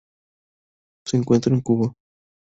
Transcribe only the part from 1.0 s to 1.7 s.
Se encuentran en